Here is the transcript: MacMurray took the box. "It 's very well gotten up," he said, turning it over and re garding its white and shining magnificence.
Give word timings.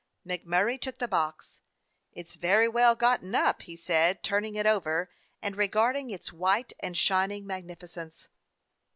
MacMurray 0.27 0.81
took 0.81 0.97
the 0.97 1.07
box. 1.07 1.61
"It 2.11 2.27
's 2.27 2.33
very 2.35 2.67
well 2.67 2.95
gotten 2.95 3.35
up," 3.35 3.61
he 3.61 3.75
said, 3.75 4.23
turning 4.23 4.55
it 4.55 4.65
over 4.65 5.11
and 5.43 5.55
re 5.55 5.67
garding 5.67 6.09
its 6.09 6.33
white 6.33 6.73
and 6.79 6.97
shining 6.97 7.45
magnificence. 7.45 8.27